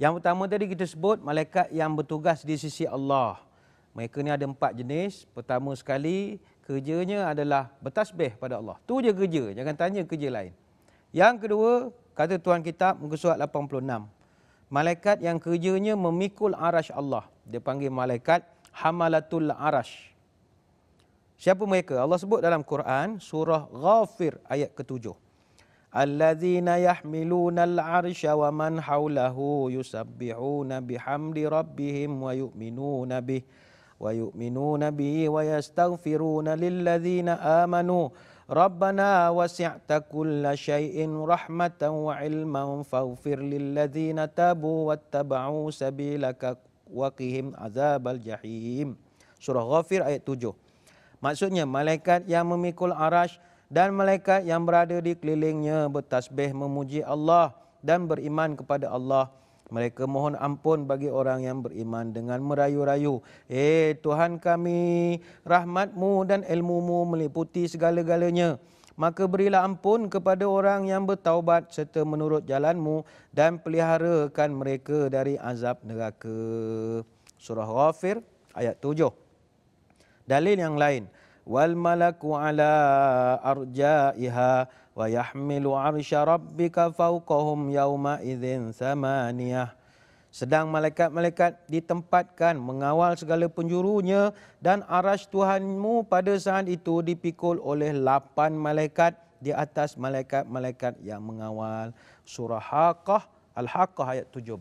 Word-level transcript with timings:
Yang 0.00 0.12
pertama 0.16 0.48
tadi 0.48 0.64
kita 0.64 0.88
sebut 0.88 1.20
malaikat 1.20 1.68
yang 1.76 1.92
bertugas 1.92 2.40
di 2.40 2.56
sisi 2.56 2.88
Allah. 2.88 3.36
Mereka 3.92 4.24
ni 4.24 4.32
ada 4.32 4.48
empat 4.48 4.72
jenis. 4.72 5.28
Pertama 5.36 5.76
sekali 5.76 6.40
kerjanya 6.64 7.28
adalah 7.28 7.68
bertasbih 7.84 8.32
pada 8.40 8.56
Allah. 8.56 8.80
Tu 8.88 8.96
je 9.04 9.12
kerja, 9.12 9.52
jangan 9.52 9.76
tanya 9.76 10.00
kerja 10.08 10.32
lain. 10.32 10.56
Yang 11.12 11.34
kedua, 11.44 11.72
kata 12.16 12.40
Tuhan 12.40 12.64
Kitab 12.64 12.96
muka 12.96 13.20
surat 13.20 13.36
86. 13.36 14.08
Malaikat 14.72 15.20
yang 15.20 15.36
kerjanya 15.36 15.92
memikul 15.92 16.56
arash 16.56 16.88
Allah. 16.96 17.28
Dia 17.44 17.60
panggil 17.60 17.92
malaikat 17.92 18.40
hamalatul 18.72 19.52
arash. 19.52 20.16
Siapa 21.36 21.60
mereka? 21.68 22.00
Allah 22.00 22.16
sebut 22.16 22.40
dalam 22.40 22.64
Quran 22.64 23.20
surah 23.20 23.68
Ghafir 23.68 24.40
ayat 24.48 24.72
ketujuh. 24.72 25.12
الذين 25.95 26.67
يحملون 26.67 27.57
العرش 27.59 28.25
ومن 28.25 28.81
حوله 28.81 29.37
يسبحون 29.71 30.79
بحمد 30.79 31.37
ربهم 31.39 32.11
ويؤمنون 32.23 33.11
به 33.21 33.41
ويؤمنون 33.99 34.91
به 34.91 35.29
ويستغفرون 35.29 36.47
للذين 36.49 37.29
آمنوا 37.29 38.09
ربنا 38.49 39.29
وسعت 39.29 39.89
كل 40.11 40.43
شيء 40.53 40.97
رحمة 41.25 41.81
وعلما 41.81 42.83
فاغفر 42.83 43.39
للذين 43.39 44.33
تابوا 44.33 44.87
واتبعوا 44.87 45.71
سبيلك 45.71 46.57
وقهم 46.93 47.45
عذاب 47.55 48.07
الجحيم 48.07 48.89
Surah 49.35 49.61
Ghafir 49.61 50.01
ayat 50.01 50.25
7. 50.25 50.57
Maksudnya 51.21 51.69
malaikat 51.69 52.25
yang 52.25 52.49
memikul 52.49 52.89
arash 52.89 53.37
dan 53.70 53.94
malaikat 53.94 54.42
yang 54.42 54.66
berada 54.66 54.98
di 54.98 55.14
kelilingnya 55.14 55.86
bertasbih 55.86 56.50
memuji 56.50 57.06
Allah 57.06 57.54
dan 57.86 58.10
beriman 58.10 58.58
kepada 58.58 58.90
Allah. 58.90 59.30
Mereka 59.70 60.10
mohon 60.10 60.34
ampun 60.34 60.82
bagi 60.82 61.06
orang 61.06 61.46
yang 61.46 61.62
beriman 61.62 62.10
dengan 62.10 62.42
merayu-rayu. 62.42 63.22
Eh 63.46 63.94
Tuhan 64.02 64.42
kami, 64.42 65.22
rahmatmu 65.46 66.26
dan 66.26 66.42
ilmumu 66.42 67.06
meliputi 67.06 67.70
segala-galanya. 67.70 68.58
Maka 68.98 69.30
berilah 69.30 69.62
ampun 69.62 70.10
kepada 70.10 70.42
orang 70.42 70.90
yang 70.90 71.06
bertaubat 71.06 71.70
serta 71.70 72.02
menurut 72.02 72.42
jalanmu 72.42 73.06
dan 73.30 73.62
peliharakan 73.62 74.50
mereka 74.50 75.06
dari 75.06 75.38
azab 75.38 75.78
neraka. 75.86 76.34
Surah 77.38 77.70
Ghafir 77.70 78.18
ayat 78.58 78.74
7. 78.82 79.06
Dalil 80.26 80.58
yang 80.58 80.74
lain 80.74 81.06
wal 81.50 81.74
malaku 81.74 82.38
ala 82.38 82.70
arjaiha 83.42 84.70
wa 84.94 85.04
yahmilu 85.10 85.74
arsya 85.74 86.22
rabbika 86.22 86.94
fawqahum 86.94 87.74
yawma 87.74 88.22
idzin 88.22 88.70
samaniyah 88.70 89.74
sedang 90.30 90.70
malaikat-malaikat 90.70 91.58
ditempatkan 91.66 92.54
mengawal 92.54 93.18
segala 93.18 93.50
penjurunya 93.50 94.30
dan 94.62 94.86
arash 94.86 95.26
Tuhanmu 95.26 96.06
pada 96.06 96.30
saat 96.38 96.70
itu 96.70 97.02
dipikul 97.02 97.58
oleh 97.58 97.90
lapan 97.90 98.54
malaikat 98.54 99.18
di 99.42 99.50
atas 99.50 99.98
malaikat-malaikat 99.98 101.02
yang 101.02 101.18
mengawal. 101.18 101.90
Surah 102.22 102.62
Haqqah, 102.62 103.26
Al-Haqqah 103.58 104.06
ayat 104.06 104.30
17. 104.30 104.54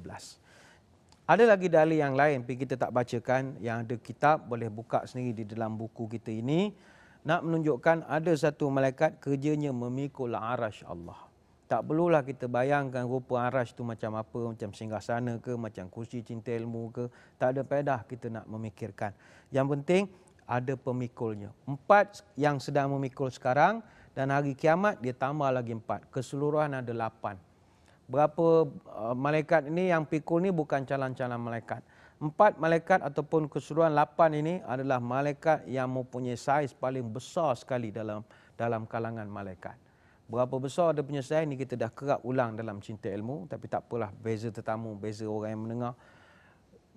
Ada 1.30 1.45
lagi 1.45 1.69
dalil 1.69 2.02
yang 2.02 2.17
lain 2.17 2.41
tapi 2.41 2.58
kita 2.58 2.73
tak 2.73 2.89
bacakan 2.89 3.61
yang 3.61 3.85
ada 3.85 3.94
kitab 4.02 4.49
boleh 4.49 4.66
buka 4.66 5.05
sendiri 5.05 5.45
di 5.45 5.53
dalam 5.53 5.77
buku 5.77 6.09
kita 6.09 6.33
ini 6.33 6.73
nak 7.21 7.45
menunjukkan 7.45 8.09
ada 8.09 8.33
satu 8.33 8.66
malaikat 8.73 9.21
kerjanya 9.21 9.69
memikul 9.69 10.33
arash 10.33 10.81
Allah. 10.89 11.30
Tak 11.69 11.86
perlulah 11.86 12.25
kita 12.25 12.49
bayangkan 12.49 13.05
rupa 13.05 13.45
arash 13.45 13.77
tu 13.77 13.86
macam 13.86 14.17
apa, 14.17 14.58
macam 14.58 14.73
singgah 14.73 15.05
sana 15.05 15.38
ke, 15.38 15.53
macam 15.53 15.86
kursi 15.94 16.25
cinta 16.25 16.49
ilmu 16.49 16.89
ke. 16.89 17.05
Tak 17.38 17.53
ada 17.53 17.61
pedah 17.61 18.02
kita 18.09 18.33
nak 18.33 18.49
memikirkan. 18.49 19.14
Yang 19.53 19.67
penting 19.77 20.03
ada 20.49 20.73
pemikulnya. 20.73 21.53
Empat 21.69 22.25
yang 22.41 22.58
sedang 22.58 22.89
memikul 22.97 23.30
sekarang 23.30 23.86
dan 24.17 24.33
hari 24.33 24.58
kiamat 24.58 24.98
dia 24.98 25.14
tambah 25.14 25.53
lagi 25.53 25.77
empat. 25.77 26.09
Keseluruhan 26.09 26.73
ada 26.73 26.89
lapan 26.89 27.37
berapa 28.09 28.65
uh, 28.65 29.14
malaikat 29.14 29.70
ini 29.70 29.93
yang 29.93 30.03
pikul 30.09 30.42
ni 30.42 30.49
bukan 30.49 30.81
calon-calon 30.83 31.37
malaikat. 31.37 31.86
Empat 32.20 32.59
malaikat 32.59 32.99
ataupun 32.99 33.47
keseluruhan 33.47 33.95
lapan 33.95 34.43
ini 34.43 34.53
adalah 34.67 34.99
malaikat 34.99 35.64
yang 35.71 35.87
mempunyai 35.87 36.36
saiz 36.36 36.75
paling 36.75 37.05
besar 37.08 37.55
sekali 37.55 37.95
dalam 37.95 38.25
dalam 38.59 38.83
kalangan 38.89 39.23
malaikat. 39.30 39.77
Berapa 40.27 40.52
besar 40.59 40.92
dia 40.92 41.05
punya 41.05 41.23
saiz 41.23 41.47
ni 41.47 41.55
kita 41.55 41.80
dah 41.80 41.87
kerap 41.87 42.20
ulang 42.27 42.59
dalam 42.59 42.83
cinta 42.83 43.08
ilmu 43.08 43.47
tapi 43.47 43.71
tak 43.71 43.87
apalah 43.87 44.11
beza 44.11 44.52
tetamu, 44.52 44.99
beza 44.99 45.23
orang 45.23 45.55
yang 45.55 45.61
mendengar. 45.64 45.93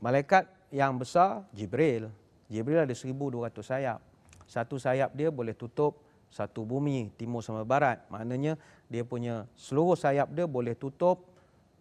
Malaikat 0.03 0.51
yang 0.75 0.99
besar 0.99 1.47
Jibril. 1.55 2.11
Jibril 2.51 2.83
ada 2.83 2.91
1200 2.91 3.63
sayap. 3.63 4.03
Satu 4.51 4.75
sayap 4.75 5.15
dia 5.15 5.31
boleh 5.31 5.55
tutup 5.55 6.02
satu 6.33 6.65
bumi 6.65 7.13
timur 7.21 7.45
sama 7.45 7.61
barat. 7.63 8.01
Maknanya 8.09 8.57
dia 8.89 9.05
punya 9.05 9.45
seluruh 9.53 9.95
sayap 9.95 10.33
dia 10.33 10.49
boleh 10.49 10.73
tutup 10.73 11.29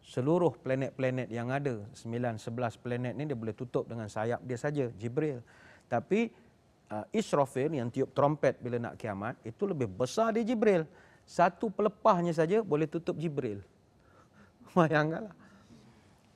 seluruh 0.03 0.51
planet-planet 0.59 1.31
yang 1.31 1.47
ada. 1.47 1.79
9 1.95 2.35
11 2.35 2.83
planet 2.83 3.13
ni 3.15 3.23
dia 3.23 3.37
boleh 3.37 3.55
tutup 3.55 3.87
dengan 3.87 4.11
sayap 4.11 4.43
dia 4.43 4.59
saja 4.59 4.91
Jibril. 4.99 5.39
Tapi 5.87 6.27
uh, 6.91 7.07
Israfil 7.15 7.71
yang 7.71 7.87
tiup 7.87 8.11
trompet 8.11 8.59
bila 8.59 8.75
nak 8.75 8.99
kiamat 8.99 9.39
itu 9.47 9.63
lebih 9.63 9.87
besar 9.87 10.35
dia 10.35 10.43
Jibril. 10.43 10.83
Satu 11.23 11.71
pelepahnya 11.71 12.35
saja 12.35 12.59
boleh 12.59 12.91
tutup 12.91 13.15
Jibril. 13.15 13.63
Bayangkanlah. 14.75 15.31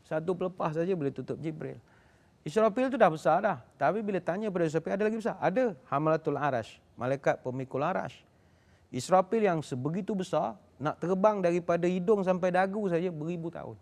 Satu 0.08 0.32
pelepah 0.38 0.72
saja 0.72 0.96
boleh 0.96 1.12
tutup 1.12 1.36
Jibril 1.44 1.76
Israfil 2.46 2.94
tu 2.94 2.98
dah 3.02 3.10
besar 3.10 3.42
dah. 3.42 3.58
Tapi 3.74 4.06
bila 4.06 4.22
tanya 4.22 4.54
pada 4.54 4.70
Israfil, 4.70 4.94
ada 4.94 5.04
lagi 5.10 5.18
besar? 5.18 5.34
Ada. 5.42 5.74
Hamalatul 5.90 6.38
Arash. 6.38 6.78
Malaikat 6.94 7.42
pemikul 7.42 7.82
Arash. 7.82 8.22
Israfil 8.94 9.50
yang 9.50 9.66
sebegitu 9.66 10.14
besar, 10.14 10.54
nak 10.78 11.02
terbang 11.02 11.42
daripada 11.42 11.90
hidung 11.90 12.22
sampai 12.22 12.54
dagu 12.54 12.86
saja 12.86 13.10
beribu 13.10 13.50
tahun. 13.50 13.74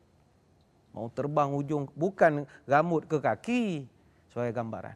Mau 0.96 1.12
terbang 1.12 1.52
ujung, 1.52 1.92
bukan 1.92 2.48
rambut 2.64 3.04
ke 3.04 3.20
kaki. 3.20 3.64
Sebagai 4.32 4.56
gambaran. 4.56 4.96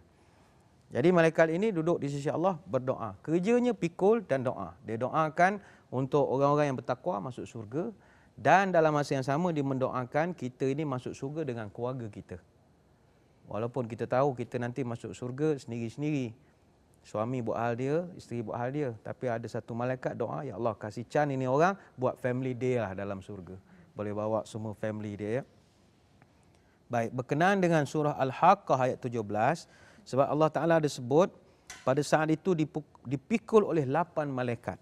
Jadi 0.88 1.12
malaikat 1.12 1.52
ini 1.52 1.76
duduk 1.76 2.00
di 2.00 2.08
sisi 2.08 2.32
Allah 2.32 2.56
berdoa. 2.64 3.20
Kerjanya 3.20 3.76
pikul 3.76 4.24
dan 4.24 4.48
doa. 4.48 4.80
Dia 4.88 4.96
doakan 4.96 5.60
untuk 5.92 6.24
orang-orang 6.24 6.72
yang 6.72 6.78
bertakwa 6.80 7.28
masuk 7.28 7.44
surga. 7.44 7.92
Dan 8.40 8.72
dalam 8.72 8.96
masa 8.96 9.20
yang 9.20 9.28
sama 9.28 9.52
dia 9.52 9.66
mendoakan 9.66 10.32
kita 10.32 10.72
ini 10.72 10.88
masuk 10.88 11.12
surga 11.12 11.44
dengan 11.44 11.68
keluarga 11.68 12.08
kita. 12.08 12.40
Walaupun 13.48 13.88
kita 13.88 14.04
tahu 14.04 14.36
kita 14.36 14.60
nanti 14.60 14.84
masuk 14.84 15.16
surga 15.16 15.56
sendiri-sendiri. 15.64 16.36
Suami 17.08 17.40
buat 17.40 17.56
hal 17.56 17.74
dia, 17.80 18.04
isteri 18.20 18.44
buat 18.44 18.60
hal 18.60 18.70
dia. 18.76 18.90
Tapi 19.00 19.32
ada 19.32 19.48
satu 19.48 19.72
malaikat 19.72 20.20
doa, 20.20 20.44
Ya 20.44 20.60
Allah 20.60 20.76
kasih 20.76 21.08
can 21.08 21.32
ini 21.32 21.48
orang 21.48 21.80
buat 21.96 22.20
family 22.20 22.52
dia 22.52 22.84
lah 22.84 22.92
dalam 22.92 23.24
surga. 23.24 23.56
Boleh 23.96 24.12
bawa 24.12 24.44
semua 24.44 24.76
family 24.76 25.16
dia 25.16 25.32
ya. 25.40 25.44
Baik, 26.92 27.16
berkenaan 27.16 27.64
dengan 27.64 27.88
surah 27.88 28.20
Al-Haqqah 28.20 28.80
ayat 28.92 29.00
17. 29.00 29.16
Sebab 30.08 30.28
Allah 30.28 30.50
Ta'ala 30.52 30.74
ada 30.84 30.88
sebut, 30.92 31.32
pada 31.84 32.00
saat 32.04 32.28
itu 32.32 32.56
dipikul 33.04 33.64
oleh 33.64 33.84
lapan 33.88 34.28
malaikat. 34.32 34.80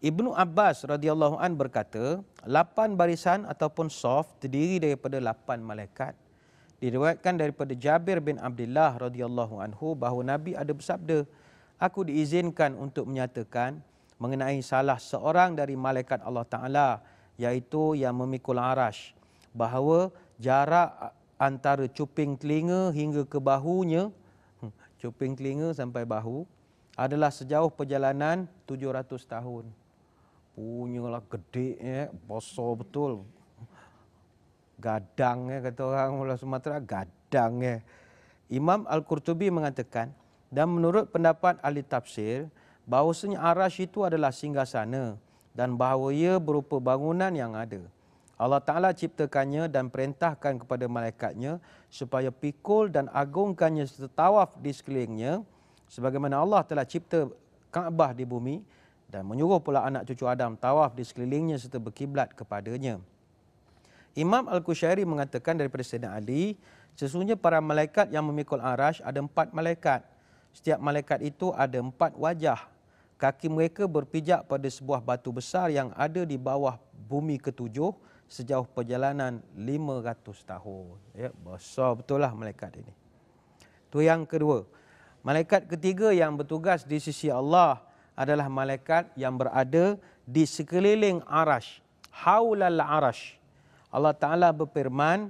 Ibnu 0.00 0.32
Abbas 0.32 0.84
radhiyallahu 0.84 1.36
an 1.40 1.52
berkata, 1.56 2.20
lapan 2.44 2.96
barisan 2.96 3.44
ataupun 3.48 3.92
soft 3.92 4.40
terdiri 4.40 4.80
daripada 4.80 5.20
lapan 5.20 5.60
malaikat 5.60 6.16
diriwayatkan 6.82 7.38
daripada 7.38 7.78
Jabir 7.78 8.18
bin 8.18 8.42
Abdullah 8.42 8.98
radhiyallahu 8.98 9.62
anhu 9.62 9.94
bahawa 9.94 10.34
Nabi 10.34 10.58
ada 10.58 10.74
bersabda, 10.74 11.22
aku 11.78 12.10
diizinkan 12.10 12.74
untuk 12.74 13.06
menyatakan 13.06 13.78
mengenai 14.18 14.58
salah 14.66 14.98
seorang 14.98 15.54
dari 15.54 15.78
malaikat 15.78 16.18
Allah 16.26 16.42
Taala 16.42 16.88
iaitu 17.38 17.94
yang 17.94 18.18
memikul 18.18 18.58
arash 18.58 19.14
bahawa 19.54 20.10
jarak 20.42 21.14
antara 21.38 21.86
cuping 21.86 22.34
telinga 22.34 22.90
hingga 22.90 23.22
ke 23.30 23.38
bahunya 23.38 24.10
hmm, 24.58 24.74
cuping 24.98 25.38
telinga 25.38 25.70
sampai 25.70 26.02
bahu 26.02 26.42
adalah 26.98 27.30
sejauh 27.30 27.70
perjalanan 27.70 28.50
700 28.66 29.06
tahun. 29.22 29.64
Punyalah 30.52 31.24
gede 31.30 31.78
ya, 31.80 32.02
besar 32.28 32.74
betul 32.76 33.22
gadang 34.82 35.46
ya 35.46 35.62
kata 35.62 35.80
orang 35.86 36.18
Mula 36.18 36.34
Sumatera 36.34 36.82
gadang 36.82 37.62
ya. 37.62 37.78
Imam 38.50 38.82
Al-Qurtubi 38.90 39.48
mengatakan 39.54 40.10
dan 40.50 40.68
menurut 40.74 41.08
pendapat 41.14 41.62
ahli 41.62 41.86
tafsir 41.86 42.50
bahawasanya 42.84 43.38
arash 43.38 43.86
itu 43.86 44.02
adalah 44.02 44.34
singgasana 44.34 45.16
dan 45.54 45.78
bahawa 45.78 46.10
ia 46.10 46.42
berupa 46.42 46.82
bangunan 46.82 47.30
yang 47.30 47.54
ada. 47.54 47.80
Allah 48.42 48.58
Ta'ala 48.58 48.90
ciptakannya 48.90 49.70
dan 49.70 49.86
perintahkan 49.86 50.66
kepada 50.66 50.90
malaikatnya 50.90 51.62
supaya 51.86 52.34
pikul 52.34 52.90
dan 52.90 53.06
agungkannya 53.14 53.86
serta 53.86 54.10
tawaf 54.10 54.58
di 54.58 54.74
sekelilingnya 54.74 55.46
sebagaimana 55.86 56.42
Allah 56.42 56.66
telah 56.66 56.82
cipta 56.82 57.30
Kaabah 57.72 58.12
di 58.12 58.28
bumi 58.28 58.60
dan 59.08 59.24
menyuruh 59.24 59.56
pula 59.60 59.80
anak 59.88 60.04
cucu 60.04 60.28
Adam 60.28 60.60
tawaf 60.60 60.92
di 60.92 61.04
sekelilingnya 61.06 61.56
serta 61.56 61.80
berkiblat 61.80 62.36
kepadanya. 62.36 63.00
Imam 64.12 64.44
Al-Qushairi 64.44 65.08
mengatakan 65.08 65.56
daripada 65.56 65.80
Sayyidina 65.80 66.12
Ali, 66.12 66.60
sesungguhnya 66.96 67.36
para 67.36 67.64
malaikat 67.64 68.12
yang 68.12 68.28
memikul 68.28 68.60
arash 68.60 69.00
ada 69.00 69.24
empat 69.24 69.56
malaikat. 69.56 70.04
Setiap 70.52 70.76
malaikat 70.84 71.24
itu 71.24 71.48
ada 71.56 71.80
empat 71.80 72.12
wajah. 72.12 72.60
Kaki 73.16 73.48
mereka 73.48 73.88
berpijak 73.88 74.44
pada 74.44 74.68
sebuah 74.68 75.00
batu 75.00 75.32
besar 75.32 75.72
yang 75.72 75.94
ada 75.96 76.28
di 76.28 76.36
bawah 76.36 76.76
bumi 77.08 77.40
ketujuh 77.40 77.96
sejauh 78.28 78.68
perjalanan 78.68 79.40
500 79.56 80.44
tahun. 80.44 80.96
Ya, 81.16 81.30
besar 81.32 81.96
betul 81.96 82.20
lah 82.20 82.32
malaikat 82.36 82.84
ini. 82.84 82.92
Itu 83.88 84.04
yang 84.04 84.28
kedua. 84.28 84.64
Malaikat 85.22 85.70
ketiga 85.70 86.10
yang 86.10 86.34
bertugas 86.34 86.82
di 86.84 86.98
sisi 86.98 87.30
Allah 87.30 87.80
adalah 88.12 88.50
malaikat 88.50 89.12
yang 89.16 89.38
berada 89.38 89.96
di 90.28 90.44
sekeliling 90.44 91.22
arash. 91.28 91.80
Haulal 92.12 92.80
arash. 92.80 93.41
Allah 93.92 94.16
Ta'ala 94.16 94.48
berfirman, 94.56 95.28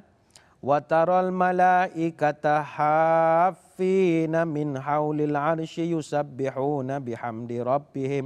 وَتَرَى 0.63 1.19
الْمَلَائِكَةَ 1.27 2.45
حَافِّينَ 2.63 4.35
مِنْ 4.47 4.79
حَوْلِ 4.79 5.19
الْعَرْشِ 5.27 5.75
يُسَبِّحُونَ 5.83 6.89
بِحَمْدِ 7.03 7.51
رَبِّهِمْ 7.53 8.25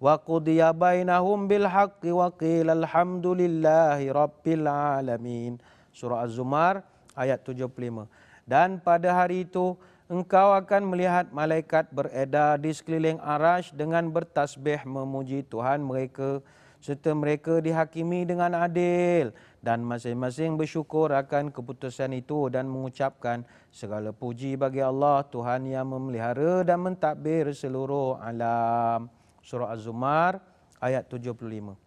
وَقُضِيَ 0.00 0.60
بَيْنَهُمْ 0.72 1.38
بِالْحَقِّ 1.48 2.02
وَقِيلَ 2.04 2.68
الْحَمْدُ 2.72 3.26
لِلَّهِ 3.26 4.00
رَبِّ 4.08 4.44
الْعَالَمِينَ 4.48 5.52
Surah 5.92 6.24
Az-Zumar 6.24 6.80
ayat 7.12 7.44
75 7.44 8.08
Dan 8.48 8.80
pada 8.80 9.12
hari 9.12 9.44
itu 9.44 9.76
engkau 10.08 10.56
akan 10.56 10.88
melihat 10.88 11.28
malaikat 11.28 11.92
beredar 11.92 12.56
di 12.56 12.72
sekeliling 12.72 13.20
arash 13.20 13.76
dengan 13.76 14.08
bertasbih 14.08 14.84
memuji 14.88 15.44
Tuhan. 15.44 15.84
Mereka 15.84 16.40
serta 16.86 17.10
mereka 17.18 17.58
dihakimi 17.58 18.22
dengan 18.22 18.54
adil 18.62 19.34
dan 19.58 19.82
masing-masing 19.82 20.54
bersyukur 20.54 21.10
akan 21.10 21.50
keputusan 21.50 22.14
itu 22.14 22.46
dan 22.46 22.70
mengucapkan 22.70 23.42
segala 23.74 24.14
puji 24.14 24.54
bagi 24.54 24.78
Allah 24.78 25.26
Tuhan 25.26 25.66
yang 25.66 25.90
memelihara 25.90 26.62
dan 26.62 26.86
mentadbir 26.86 27.50
seluruh 27.50 28.22
alam. 28.22 29.10
Surah 29.42 29.74
Az-Zumar 29.74 30.38
ayat 30.78 31.10
75. 31.10 31.85